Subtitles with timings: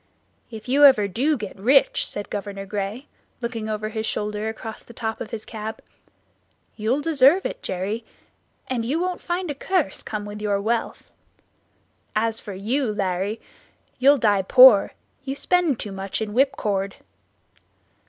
[0.49, 3.05] "If you ever do get rich," said Governor Gray,
[3.39, 5.79] looking over his shoulder across the top of his cab,
[6.75, 8.03] "you'll deserve it, Jerry,
[8.67, 11.11] and you won't find a curse come with your wealth.
[12.15, 13.39] As for you, Larry,
[13.99, 14.93] you'll die poor;
[15.23, 16.95] you spend too much in whipcord."